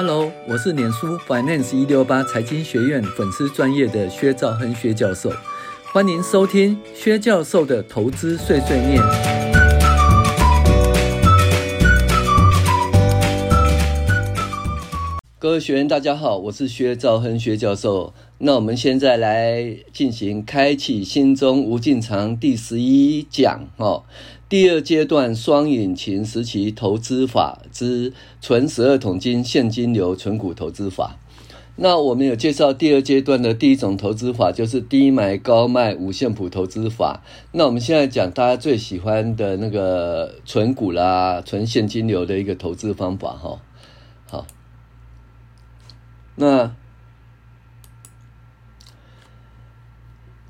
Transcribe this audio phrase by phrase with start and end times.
[0.00, 5.28] Hello，我是脸书 Finance 一六八财经学院粉丝专业的薛兆亨薛教授，
[5.92, 9.02] 欢迎收听薛教授的投资碎碎念。
[15.40, 18.14] 各位学员，大家好，我是薛兆亨薛教授。
[18.38, 24.04] 那我们现在来进行开启心中无尽藏第十一讲哦。
[24.48, 31.18] 第二阶段双引擎时期投资法之存十二桶金现金流存股投资法。
[31.76, 37.22] 那我们有介绍第二阶段的第一种投资法，就是低买高卖五线谱投资法。
[37.52, 43.60] 那我们现在讲大家最喜欢的那个存股啦、存现金流的一个投资方法哈。
[44.26, 44.46] 好，
[46.36, 46.74] 那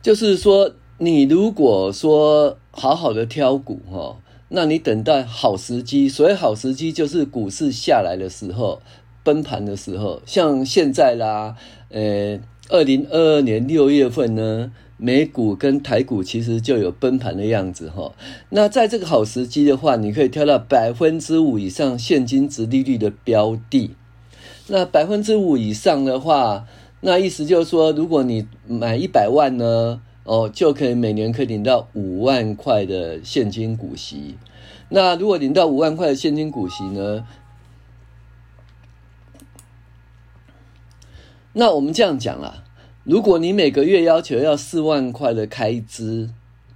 [0.00, 0.76] 就是说。
[1.00, 4.16] 你如果说好好的挑股哈，
[4.48, 6.08] 那你等待好时机。
[6.08, 8.82] 所谓好时机，就是股市下来的时候，
[9.22, 10.20] 崩盘的时候。
[10.26, 11.54] 像现在啦，
[11.90, 18.12] 呃，二零二二年六月份呢，美股跟台股其实就有崩盘的样子哈。
[18.50, 23.94] 那在这个好时机的话，你可以挑到百分之五以上现金殖利率的标的。
[24.66, 26.66] 那百分之五以上的话，
[27.02, 30.00] 那意思就是说，如果你买一百万呢？
[30.28, 34.36] 哦，就可以每年可以领到五万块的现金股息。
[34.90, 37.26] 那如果领到五万块的现金股息呢？
[41.54, 42.62] 那我们这样讲啦，
[43.04, 46.28] 如果你每个月要求要四万块的开支。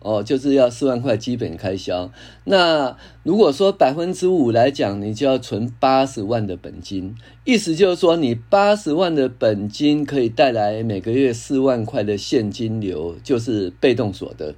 [0.04, 2.10] 哦，就是要四万块基本开销。
[2.44, 7.14] 那如果说百分之五来讲，你就要存八十万的本金。
[7.44, 14.56] 意思就是说，你八十万的本金可以带来每个月四万块的现金流，就是被动所得。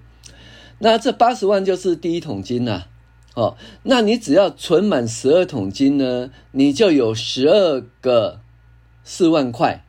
[0.78, 2.86] 那这八十万就是第一桶金呐、啊。
[3.34, 8.40] 哦，那你只要存满十二桶金呢，你就有十二个
[9.02, 9.84] 四万块。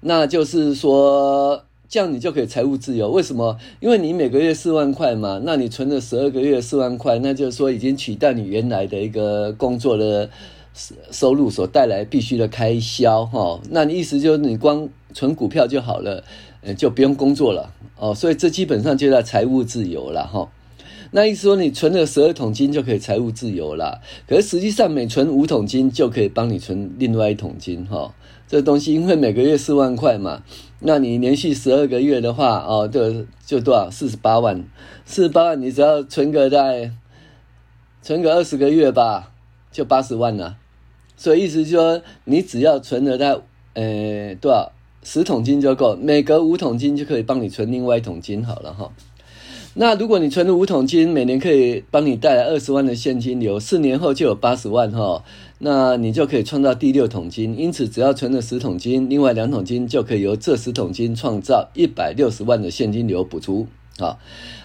[0.00, 1.64] 那就是说。
[1.90, 3.10] 这样你就可以财务自由。
[3.10, 3.58] 为什么？
[3.80, 10.30] 因为你每个月四万块嘛，那你存了十二个月四万块，那就是说已经取代你原来的一个工作的
[11.10, 13.60] 收入所带来必须的开销哈。
[13.70, 16.22] 那你意思就是你光存股票就好了，
[16.78, 18.14] 就不用工作了哦。
[18.14, 20.48] 所以这基本上就叫财务自由了哈。
[21.10, 28.14] 那意思说你存了十二桶金就可以财务自由了，可是实际上每存五桶金就可以帮你存另外一桶金哈。
[28.50, 30.42] 这东西因为每个月四万块嘛。
[30.80, 33.88] 那你连续十二个月的话，哦，就就多少？
[33.88, 34.64] 四十八万，
[35.04, 36.90] 四十八万，你只要存个在，
[38.02, 39.30] 存个二十个月吧，
[39.70, 40.56] 就八十万了。
[41.16, 43.38] 所以意思就说，你只要存了在，
[43.74, 44.72] 呃，多少？
[45.04, 48.90] 十桶金就够，每隔五桶金就可以帮你存另外一桶金好了哈。
[49.82, 55.24] 那如果你存了五桶金，每年可以帮你带来二十万的现金流，四年后就有八十万哈，
[55.58, 57.58] 那你就可以创造第六桶金。
[57.58, 64.18] 因此，只要存了十桶金，另外两桶金就可以由这十桶金创造一百六十万的现金流补足啊。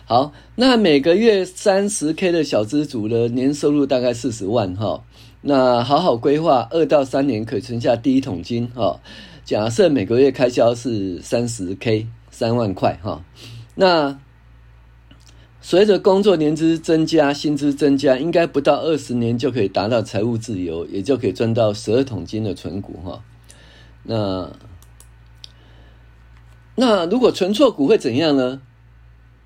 [0.03, 5.01] 好，那每个月三十 K 的小资族呢，年收入大概四十万哈。
[5.39, 8.99] 那好好规划，二到三年可以存下第一桶金哈。
[9.45, 13.23] 假设每个月开销是三十 K，三万块哈，
[13.75, 14.19] 那。
[15.67, 23.23] 随着工作年资增加，薪资增加，应该不到二十年就可以达到财务自由，也就可以赚到十二桶金的存股哈。
[24.03, 24.51] 那
[26.75, 28.61] 那如果存错股会怎样呢？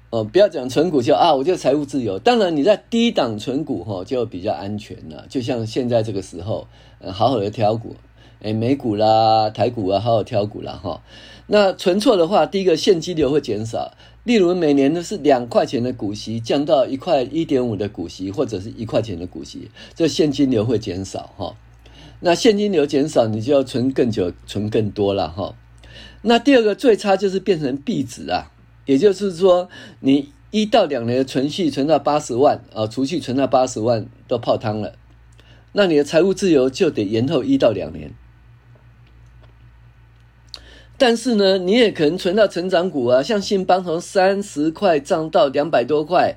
[0.10, 2.20] 哦，不要讲存股就啊，我就财务自由。
[2.20, 5.26] 当然你在低档存股哈，就比较安全了。
[5.30, 6.68] 就像现在这个时候，
[7.14, 7.96] 好好的挑股，
[8.42, 11.02] 哎美股啦、台股啊，好好挑股啦哈。
[11.48, 13.94] 那存错的话，第一个现金流会减少。
[14.24, 21.56] 例如每年都是两块钱的股息降到一块一点五的股息，或者是一块钱的股息，这现金流会减少哈。
[22.20, 25.56] 那现金流减少，你就要存更久，存更多了哈。
[26.22, 28.52] 那第二个最差就是变成壁纸啊，
[28.86, 29.70] 也就是说
[30.02, 34.94] 你一到两年的存续存到八十万啊，储蓄存到八十万都泡汤了，
[35.72, 38.12] 那你的财务自由就得延后一到两年。
[41.00, 46.36] 但是呢，你也可能存到成长股啊，像信邦从三十块涨到两百多块，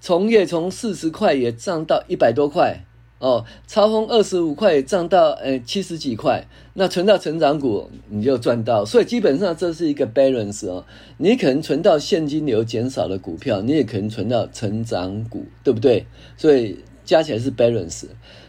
[0.00, 2.84] 从业从四十块也涨到一百多块
[3.18, 10.84] 哦，超丰二十五块也涨到呃七十几块，那存到成长股你就赚到，所以基本上这是一个 balance 哦，
[11.16, 16.04] 你可能存到现金流减少的股票，你也可能存到成长股，对不对？
[16.36, 18.04] 所以加起来是 balance。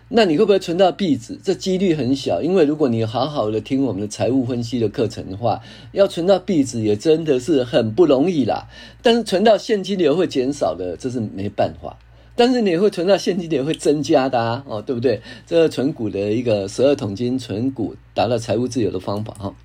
[0.09, 1.39] 那你会不会存到壁纸？
[1.43, 5.61] 这几率很小，因为如果你好好的听我们的财务分析的课程的话，
[5.91, 8.67] 要存到壁纸也真的是很不容易啦。
[9.01, 11.97] 但是存到现金流会减少的，这是没办法
[12.35, 15.21] 但是你会存到现金流会增加的啊，哦，对不对？
[15.45, 19.55] 这个存股的一个十二桶金存股达到财务自由的方法哈。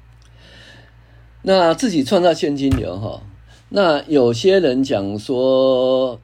[1.43, 3.23] 那自己创造现金流哈，
[3.71, 6.21] 那有些人讲说，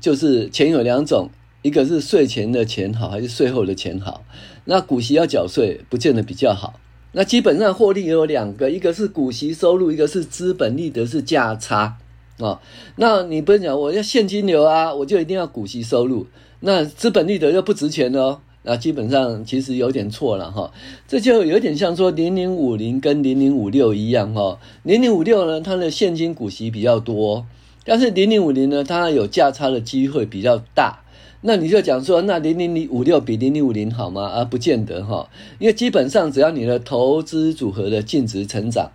[0.00, 1.30] 就是钱有两种，
[1.62, 4.24] 一个是税前的钱好，还是税后的钱好？
[4.64, 6.74] 那股息要缴税，不见得比较好。
[7.12, 11.98] 那基本上获利也有两个，一个是股息收入，一个是资本利得是价差。
[12.38, 12.58] 哦，
[12.96, 16.26] 那你不是讲我要现金流啊，我就一定要股息收入，
[16.60, 20.72] 那资本利得又不值钱哦，那基本上其实有点错了哈，
[21.06, 27.46] 这就有点像说零零五零跟零零五六一样哈，零零五六呢，它的现金股息比较多，
[27.84, 31.01] 但是零零五零呢，它有价差的机会比较大，
[31.42, 34.28] 那你就讲说，那零零零五六比零零五零好吗？
[34.28, 35.28] 啊，不见得哈，
[35.58, 38.92] 因为基本上只要你的投资组合的净值成长。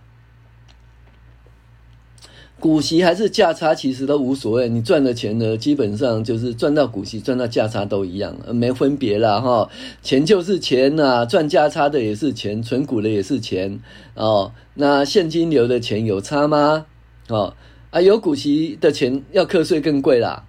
[2.60, 4.68] 股息还是价差，其实都无所谓。
[4.68, 9.70] 你赚的钱呢，基本上就是赚到股息、赚到价差都一样，没分别啦哈。
[10.02, 13.78] 钱就是钱呐、啊，赚价差的也是钱，存股的也是钱
[14.14, 14.52] 哦。
[14.74, 16.86] 那现金流的钱有差吗？
[17.28, 17.54] 哦
[17.90, 20.47] 啊，有股息的钱要课税更贵啦。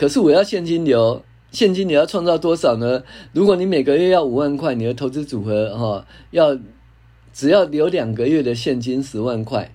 [0.00, 3.02] 可是我要现金流，现金流要创造多少呢？
[3.34, 6.56] 如果你每个月要五万块，你的投资组合哈、哦，要
[7.34, 9.74] 只要留两个月的现金十万块。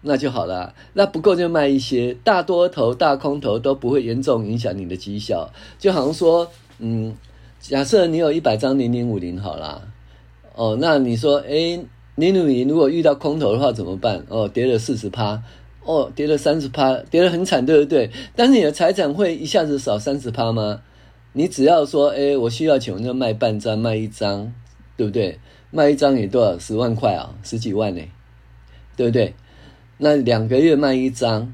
[0.00, 5.52] 那就好了，那不够就卖一些，大多头、大空头都不会严重影响你的绩效。
[5.78, 7.14] 就好像说，嗯，
[7.60, 9.82] 假设你有一百张零零五零好啦，
[10.54, 11.84] 哦，那你说，诶，
[12.14, 14.24] 零零五零如果遇到空头的话怎么办？
[14.30, 15.42] 哦，跌了四十趴，
[15.84, 18.10] 哦，跌了三十趴，跌得很惨，对不对？
[18.36, 20.82] 但是你的财产会一下子少三十趴吗？
[21.32, 24.52] 你只要说，诶，我需要钱，我就卖半张，卖一张，
[24.96, 25.38] 对不对？
[25.70, 26.58] 卖一张也多少？
[26.58, 28.02] 十万块啊，十几万呢，
[28.96, 29.34] 对不对？
[29.98, 31.52] 那两个月卖一张，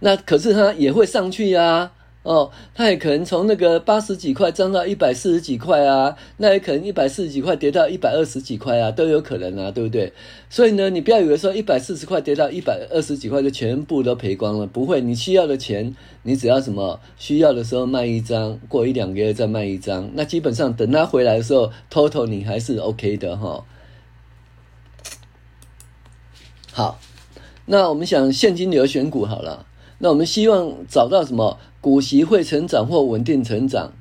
[0.00, 1.92] 那可是它也会上去啊，
[2.28, 10.12] 哦，它也可能从那个八十几块涨到一百四十几块啊，那也可能一百四十几块跌到一百二十几块啊，都有可能啊，对不对？
[10.50, 23.64] 所以呢，你不要以为说一百四十块跌到一百二十几块就全部都赔光了，不会，你需要的钱，你只要什么需要的时候卖一张，过一两个月再卖一张，那基本上等它回来的时候，total 你还是 OK 的哈、哦。
[26.72, 27.00] 好。
[27.70, 29.66] 那我们想现金流选股好了，
[29.98, 33.92] 那我们希望找到什么股息会成长或稳定成长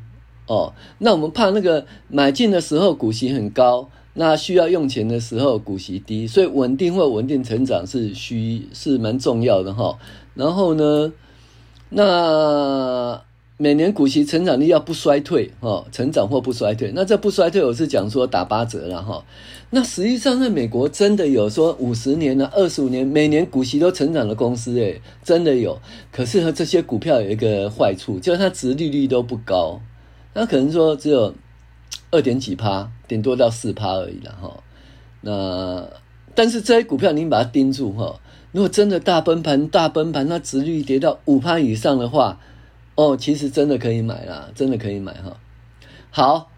[0.47, 0.73] 哦。
[0.99, 9.97] 那我们怕那个买进的时候股息很高，那需要用钱的时候股息低，所以稳定或稳定成长是需是蛮重要的哈。
[10.33, 11.11] 然后呢，
[11.89, 13.26] 那。
[13.59, 16.91] 每年股息成长率要不衰退，哈，成长或不衰退。
[16.93, 19.25] 那这不衰退，我是讲说打八折了，哈。
[19.71, 25.81] 那实际上在美国真的有说五十年呢、二十五年每年股息都成长的公司，诶，真的有。
[26.11, 29.81] 可是和这些股票有一个坏处，就是它殖利率都不高，
[30.35, 31.33] 那可能说只有
[32.11, 34.63] 二点几趴，顶多到四趴而已了，哈。
[35.21, 35.89] 那
[36.35, 38.19] 但是这些股票你把它盯住，哈，
[38.51, 42.39] 如果真的大崩盘、大崩盘，那殖率跌到五趴以上的话。
[42.97, 45.37] 哦，其实真的可以买啦，真的可以买哈。
[46.09, 46.49] 好，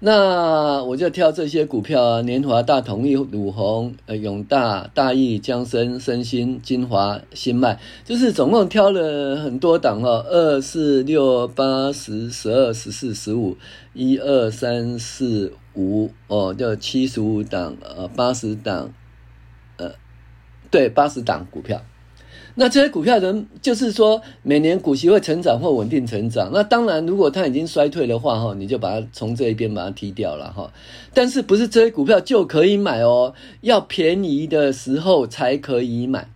[0.00, 13.56] 那我就挑这些股票啊：年华、大同一、鲁红、呃、永大、大益、江森、森兴、精华、新麦，就是总共挑了很多档哈，二四六八十十二十四十五，
[13.94, 18.92] 一二三四五哦，叫七十五档呃八十档，
[19.78, 19.92] 呃，
[20.70, 21.80] 对，八十档股票。
[22.58, 26.50] 那这些股票人就是说，每年股息会成长或稳定成长。
[26.54, 30.72] 那当然，如果它已经衰退的话，哈，你就把它从这一边把它踢掉了，哈。
[31.12, 33.34] 但是不是这些股票就可以买哦？
[33.60, 36.30] 要便宜的时候才可以买，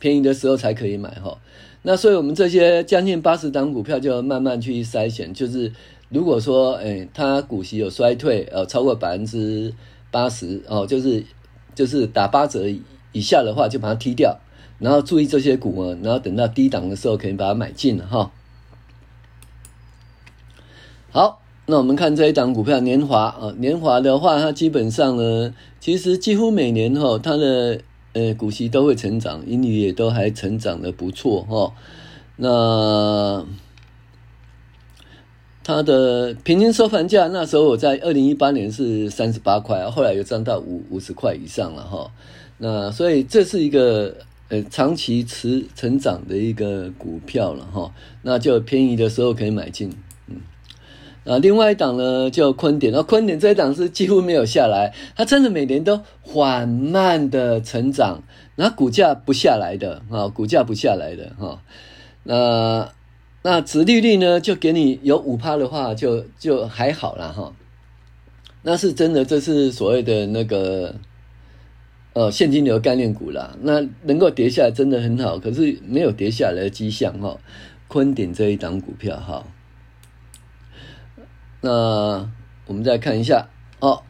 [0.00, 1.38] 便宜的时候才可以买，哈。
[1.82, 5.72] 那所以我们这些将近八十档股票就慢慢去筛选，就是
[6.08, 9.72] 如果说，诶，它股息有衰退，呃，超过百分之
[10.10, 11.24] 八十哦，就是
[11.72, 12.64] 就是打八折
[13.12, 14.36] 以下的话，就把它踢掉。
[14.82, 18.32] 然后注意这些股啊，然后等到低档的时候，可以把它买进了哈。
[21.12, 27.80] 好，那我们看这一档股票年华啊，年华的话，它基本上呢，其实几乎每年哈，它的
[28.12, 31.72] 呃股息都会成长，盈利也都还成长的不错哈。
[32.34, 33.46] 那
[35.62, 42.10] 它的平均收盘价那时候我在二零一八年是三十八块，后来又涨到五五十块以上了哈。
[42.58, 44.16] 那所以这是一个。
[44.52, 47.90] 呃，长期持成长的一个股票了哈，
[48.20, 49.90] 那就便宜的时候可以买进，
[50.26, 50.42] 嗯，
[51.24, 58.22] 啊，另外一档呢叫坤典，那坤点这一档是几乎没有下来，它真的每年都缓慢的成长，
[58.56, 61.62] 那股价不下来的啊，股价不下来的哈，
[62.24, 62.92] 那
[63.40, 67.54] 那殖利率呢，就给你有五趴的话就，就还好啦哈。
[68.64, 70.94] 那是真的，这是所谓的那个
[72.14, 73.56] 呃现金流概念股啦。
[73.62, 77.38] 那能够跌下来真的很好，可是没有跌下来的迹象哈。
[77.88, 79.44] 坤鼎这一档股票哈，
[81.60, 82.30] 那
[82.66, 83.48] 我们再看一下
[83.80, 84.02] 哦。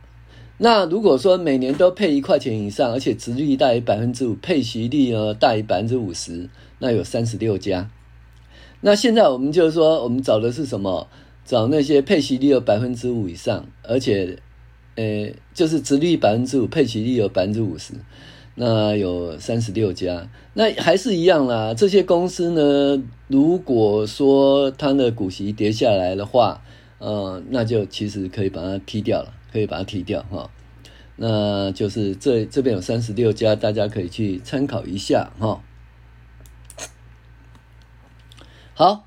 [0.58, 7.90] 那如果说每年都配一块钱以上，而且殖率大于百分之五，配息率呢大于百分之五十，那有三十六家。
[8.82, 11.08] 那现在我们就是说，我们找的是什么？
[11.44, 14.38] 找那些配息率有百分之五以上，而且，
[14.96, 17.94] 呃，就是值率百分之五，配息率有百分之五十，
[18.54, 20.28] 那有三十六家。
[20.54, 21.74] 那还是一样啦。
[21.74, 26.62] 这些公司呢，如果说它的股息跌下来的话，
[26.98, 29.34] 呃，那就其实可以把它踢掉了。
[29.52, 30.50] 可以把它踢掉哈，
[31.16, 35.62] 那就是这这边有三十六家，大家可以去参考一下哈。
[38.72, 39.04] 好，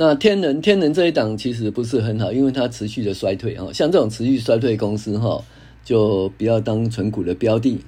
[0.00, 5.42] 那天能天能这一档其实不是很好，因为它持续的衰退啊，像这种持续衰退公司哈，
[5.82, 7.84] 就不要当存股的标的。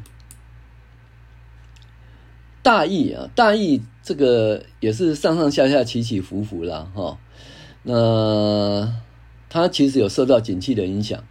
[2.63, 7.17] 大意啊，大意这个也是上上下下起起伏伏啦哈，
[7.85, 8.93] 那
[9.49, 11.23] 它其实有受到景气的影响。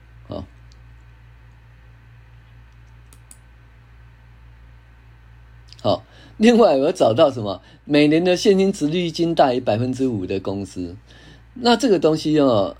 [5.81, 6.05] 好，
[6.41, 7.61] 另外我找到什么？
[7.83, 10.95] 每年的现金殖利率金大于百分之五的公司，
[11.53, 12.77] 那这个东西哦，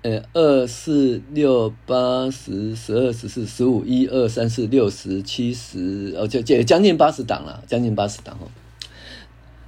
[0.00, 8.48] 呃，二四六八十十二十四十五一二三四六十七十，哦，就就将近八十档了，将近八十档哦。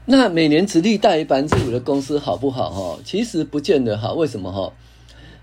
[0.07, 2.71] 那每年殖利率大于百分之五的公司好不好？
[2.71, 4.15] 哈，其实不见得好。
[4.15, 4.51] 为什么？
[4.51, 4.73] 哈，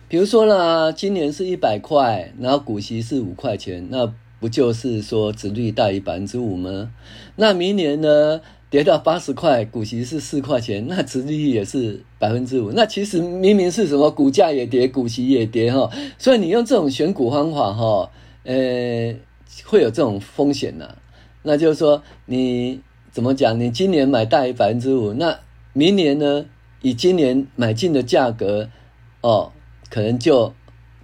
[0.08, 4.12] 比如说呢，今年是一百块，然后股息是五块钱，那。
[4.40, 6.92] 不就是说殖利率大于百分之五吗？
[7.36, 12.72] 那明年呢，跌到八十块，股息是四块钱，那殖利率也是百分之五。
[12.72, 15.90] 那其实明明是什么，股价也跌，股息也跌哈。
[16.18, 18.10] 所以你用这种选股方法哈，
[18.44, 19.14] 呃，
[19.66, 20.96] 会有这种风险呐。
[21.44, 22.80] 那就是说，你
[23.12, 23.60] 怎么讲？
[23.60, 25.40] 你今年买大于百分之五，那
[25.74, 26.46] 明年呢，
[26.82, 28.70] 以今年买进的价格
[29.22, 29.52] 哦，
[29.90, 30.54] 可能就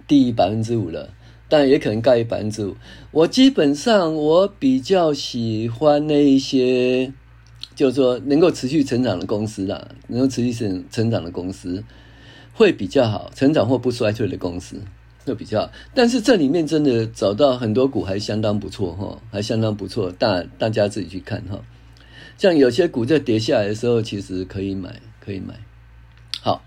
[0.06, 1.10] 低于百分之五了。
[1.48, 2.76] 但也可能高于百分之五。
[3.10, 7.12] 我基本上我比较喜欢那一些，
[7.74, 11.84] 就是说能够持续成长的公司啦，能够持续成成长的公司
[12.52, 14.80] 会比较好，成长或不衰退的公司
[15.24, 15.70] 会比较好。
[15.94, 21.60] 但是这里面真的找到很多股还相当不错哈，还相当不错，大大家自己去看哈。
[22.38, 25.54] 像有些股在跌下来的时候，其实可以买，可以买。
[26.40, 26.62] 好。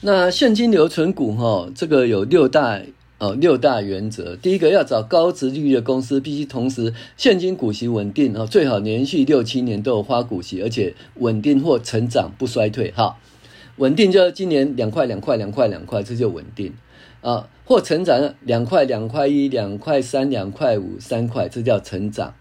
[0.00, 2.80] 那现金流存股哈，这个有六大
[3.18, 4.36] 哦，六大原则。
[4.36, 13.18] 第一个要找高值利率的公司，必须同时现金股息稳定哦，最好连续六七年都有发股息，而且稳定或成长不衰退哈。
[13.78, 16.72] 稳定就是今年两块两块两块两块，这就稳定
[17.20, 22.34] 啊，或成长两块两块一两块三两块五三块，这叫成长。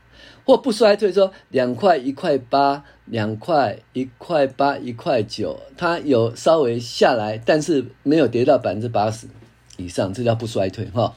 [0.47, 9.27] 或不衰退，说两块一块八，两块一块八一块九，它有稍微下来，但是没有跌到百分之八十
[9.75, 11.13] 以上，这叫不衰退哈。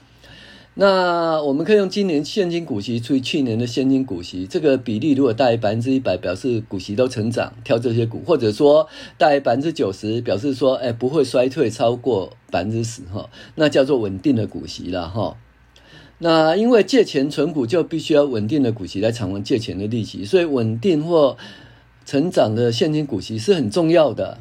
[0.75, 15.37] 那我们可以用今年现金股息除以去年的现金股息，这个比例如果大于百分之一百，表示股息都成长，挑这些股，或者说大于百分之九十，表示说哎不会衰退超过百分之十哈，那叫做稳定的股息了哈。
[16.23, 21.37] 那因为借钱存股就必须要稳定的股息来偿还借钱的利息，所以稳定或
[22.05, 24.39] 成长的现金股息是很重要的。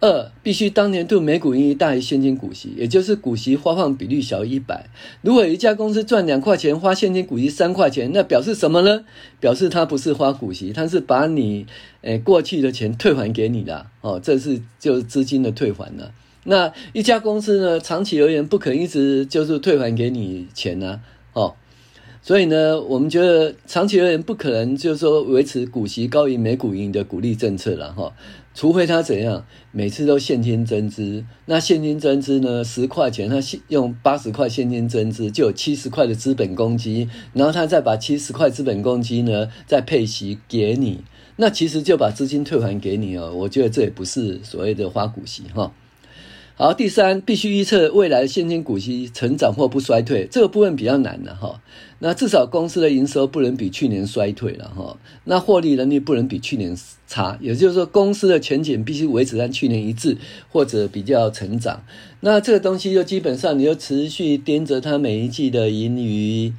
[0.00, 4.88] 二，必须当年度每股盈余大于现金股息，也就是股息发放比率小于一百。
[5.22, 9.04] 如果一家公司赚两块钱，发现金股息三块钱，那表示什么呢？
[9.40, 11.66] 表示它不是发股息，它是把你
[12.02, 16.12] 诶过去的钱退还给你的哦，这是就是资金的退还了。
[16.44, 21.00] 那一家公司呢，长期而言不可能一直就是退还给你钱呢，
[21.34, 21.54] 哦，
[22.22, 28.14] 所以呢，我们觉得长期而言不可能就是说维持股息高于每股盈的股利政策了哈，
[28.54, 33.36] 除非他怎样，每次都现金增资，那现金增资呢，十块钱他
[33.68, 41.02] 用八十块现金增资，就有七十块的资本公积，然后他再把七十块资本公积呢再配息给你，
[41.36, 45.72] 那其实就把资金退还给你哦，我觉得这也不是所谓的花股息哈。
[46.60, 51.62] 好，第三，必须预测未来现金股息成长或不衰退，这个部分比较难的哈。
[52.00, 54.98] 那至少公司的营收不能比去年衰退了哈。
[55.22, 60.18] 那获利能力不能比去年差，也就是说，公司的前景必须维持跟去年一致
[60.50, 61.84] 或者比较成长。
[62.22, 66.52] 那这个东西就基本上你就持续盯着它每一季的盈余，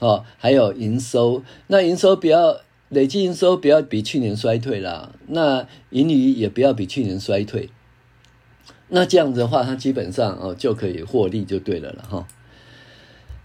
[0.00, 1.42] 哦，还有营收。
[1.68, 2.58] 那营收不要
[2.90, 7.70] 累计营收不要比去年衰退啦，那盈余也不要比去年衰退。
[8.88, 12.26] 那这样子的话，它基本上哦就可以获利就对了了哈。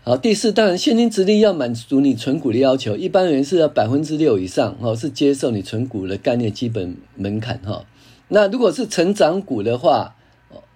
[0.05, 7.85] 好，第四，当然现金殖利率要满足你存股的要求，一般人是要百分之六以上哦，是接受你存股的概念基本门槛哈。
[8.27, 10.15] 那如果是成长股的话，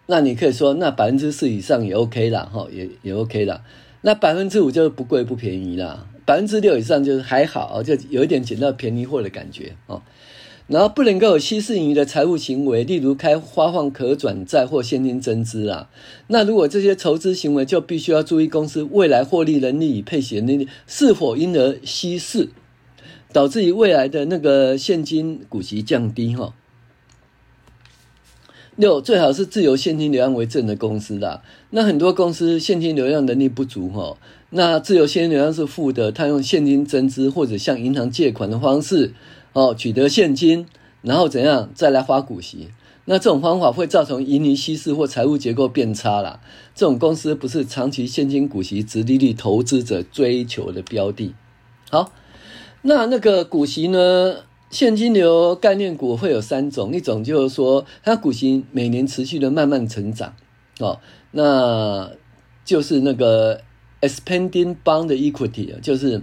[0.06, 3.62] 那你可以说那百分之四以上也 OK 啦哈，也也 OK 啦。
[4.02, 10.02] 那百分之五就不贵不便宜啦，百分之六以上就是还好，就有一点捡到便宜货的感觉哦。
[10.68, 15.90] 然后不能够有稀释盈余的财务行为，例如开发放可转债或现金增资啊。
[16.28, 22.50] 那如果这些筹资行为，就必须要注意公司未来获利能力与配息能力是否因而稀释，
[23.32, 26.54] 导致于未来的那个现金股息降低哈。
[28.76, 31.42] 六，最好是自由现金流量为正的公司啦。
[31.70, 34.18] 那很多公司现金流量能力不足哈，
[34.50, 39.14] 那自由现金流量是负的，他用现金增资或者向银行借款的方式。
[39.58, 40.68] 哦，取得现金，
[41.02, 42.70] 然后怎样再来发股息？
[43.06, 46.40] 那这种方法会造成盈余稀释或财务结构变差啦。
[46.76, 51.34] 这种公司不是长期现金股息、殖利率投资者追求的标的。
[51.90, 52.12] 好，
[52.84, 54.36] 那那个股息呢？
[54.70, 60.36] 现金流概念股会有三种，一种就是说它股息每年持续的慢慢成长，
[60.78, 61.00] 哦，
[61.32, 62.12] 那
[62.64, 63.62] 就是那个
[64.02, 66.22] expanding bond equity，就是。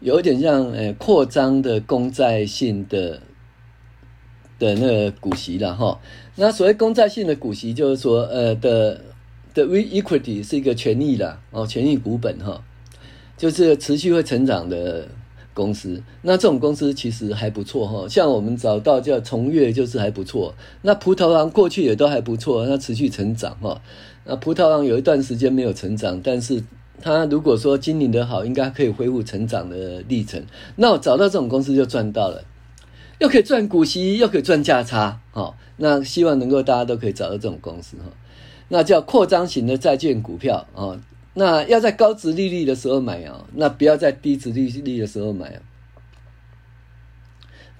[0.00, 3.20] 有一点像呃扩张的公债性的
[4.58, 5.98] 的那个股息了哈，
[6.36, 9.00] 那所谓公债性的股息就是说呃的
[9.54, 12.62] 的 equity 是一个权益啦哦，权益股本哈，
[13.36, 15.08] 就是持续会成长的
[15.54, 16.02] 公司。
[16.22, 20.54] 那这种公司其实还不错哈，像我们找到叫崇越就是还不错。
[20.82, 23.80] 那葡萄糖过去也都还不错，那持续成长哈。
[24.24, 26.62] 那葡萄糖有一段时间没有成长，但是。
[27.02, 30.42] 他如果说经营的好，应该可以恢复成长的历程。
[30.76, 32.44] 那我找到这种公司就赚到了，
[33.18, 35.20] 又可以赚股息，又可以赚价差。
[35.32, 38.04] 好，那希望能够大家都可以找到这种公司哈。
[38.68, 41.00] 那叫扩张型的债券股票啊。
[41.34, 45.62] 那要在高值利率的时候买啊，那不要在低值利率的时候买啊。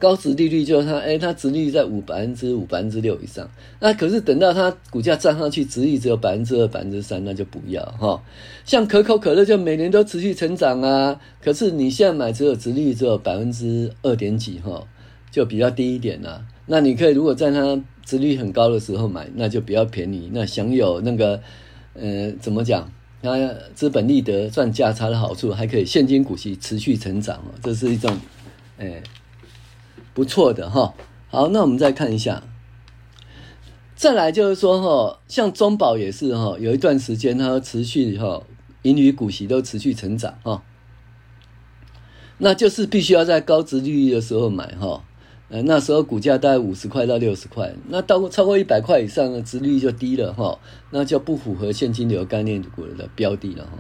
[0.01, 3.49] 高值利率就是它，哎，它值率在五百分之五、百分之六以上。
[3.79, 8.21] 那可是等到它股价涨上去，值率只有百分之二、百分之三，那就不要哈。
[8.65, 14.83] 像可口可乐就每年都持续成长啊，可是你现在买只有值率只有百分之二点几哈，
[15.31, 16.45] 就比较低一点啦。
[16.67, 21.41] 那你可以如果在它值率很高的时候买，那就比较便宜，那享有那个
[21.95, 22.91] 呃怎么讲？
[23.23, 23.37] 它
[23.75, 28.17] 资本利得赚价差的好处，还可以现金股息持续成长，这是一种
[28.79, 29.03] 哎。
[30.21, 30.93] 不错的哈，
[31.31, 32.43] 好，那我们再看一下，
[33.97, 38.43] 再来就是说哈，像中保也是哈，有一段时间它持续哈，
[38.83, 40.63] 盈余股息都持续成长哈，
[42.37, 45.03] 那就是必须要在高殖利率的时候买哈，
[45.49, 50.59] 呃，那时候股价大概五十块到六十块，那到超过一百块以上的殖利率就低了哈，
[50.91, 53.79] 那就不符合现金流概念股的标的了哈。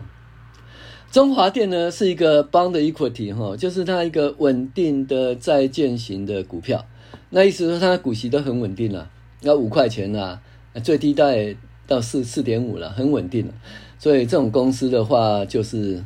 [1.10, 6.86] 中华电呢是一个 bond equity 哈，就是它一个稳定的债券型的股票。
[7.30, 10.40] 那意思说它的股息都很稳定了，要五块钱啦，
[10.82, 13.52] 最低大概到四四点五了，很稳定了。
[13.98, 16.04] 所以这种公司的话，就是。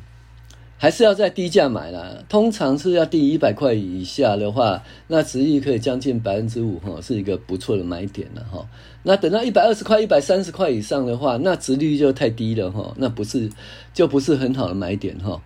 [0.84, 8.68] 还是要在低价买啦，通常是要低一百块以下的话，那值率可以将近百分之五哈，是一个不错的买点了哈。
[9.02, 13.50] 那等到一百二十块、一百三十块以上的话，那值率就太低了哈，那不是
[13.94, 15.40] 就不是很好的买点哈。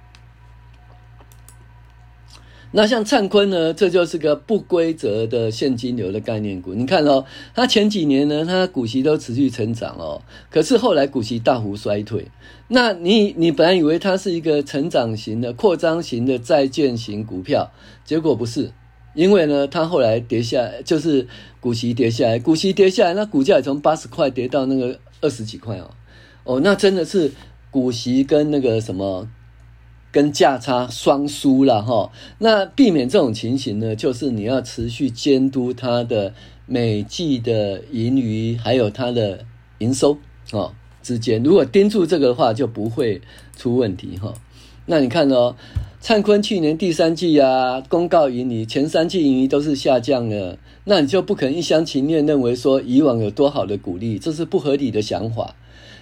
[2.71, 6.75] 那像灿坤呢，这就是个不规则的现金流的概念股。
[6.75, 12.27] 你看哦，它前几年呢，它股息都持续成长哦，可是后来股息大幅衰退。
[12.69, 17.71] 那你你本来以为它是一个成长型的、扩张型的债券型股票，
[18.05, 18.71] 结果不是，
[19.15, 21.27] 因为呢，它后来跌下来，就是
[21.61, 25.91] 股息跌下来，股息跌下来，那股价也从八十块跌到那个二十几块哦，
[26.45, 27.33] 哦，那真的是
[27.71, 29.27] 股息跟那个什么。
[30.11, 36.33] 跟价差双输了哈，那避免这种情形呢，就是你要持续监督它的
[36.67, 39.41] 每季的盈余，还有它的
[39.79, 40.17] 营收
[40.53, 43.21] 哦之间，如果盯住这个的话，就不会
[43.57, 44.33] 出问题哈。
[44.87, 45.55] 那你看哦，
[46.01, 55.55] 灿坤去年第三季啊，公告盈余前三季盈余都是下降了，那你就不可能一厢情愿认为说以往有多好的股利，这是不合理的想法。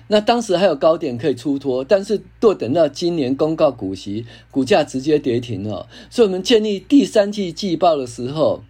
[0.09, 5.89] 那当时还有高点可以出脱，但是若等到今年公告股息，股价直接跌停了。
[6.11, 8.63] 所以我们建立第三季季报的时候，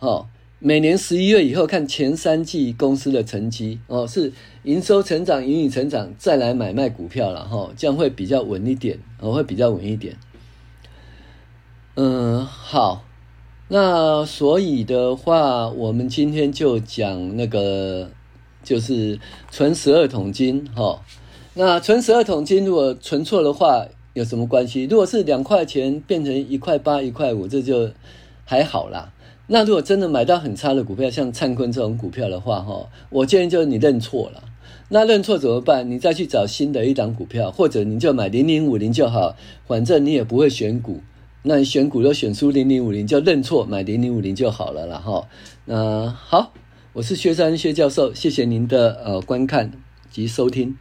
[0.00, 0.26] 哦，
[0.58, 4.32] 每年十一月以后看前三季公司的成绩，哦，是
[4.64, 10.16] 营收成长、盈余成长，再来买卖股票了哈，这样会比较稳一点，哦，会比较稳一点。
[11.96, 13.04] 嗯，好，
[13.68, 18.10] 那所以的话，我们今天就讲那个，
[18.64, 21.00] 就是存十二桶金哈。
[21.54, 24.84] 那存十二桶金，如果存错的话，有什么关系？
[24.90, 27.90] 如果是两块钱变成一块八、一块五，这就
[28.44, 29.12] 还好啦。
[29.46, 34.42] 那如果真的买到很差的股票，像灿坤这种股票的话，哈，我建议就是你认错了。
[34.88, 35.90] 那认错怎么办？
[35.90, 41.00] 你再去找新的一档股票，或者你就买零零五零就好，反正你也不会选股。
[41.42, 45.28] 那你选股都选出零零五零，就认错买零零五零就好了啦哈。
[45.66, 46.52] 那好，
[46.94, 49.72] 我是薛山薛教授，谢谢您的呃观看
[50.12, 50.76] 及收听。